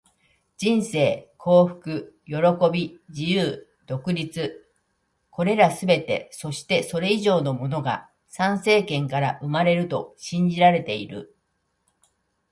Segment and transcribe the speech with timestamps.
[0.57, 2.33] 人生、幸福、喜
[2.73, 4.39] び、自由、独立――
[5.29, 11.37] これらすべて、そしてそれ以上のものが参政権から生まれると信じられている。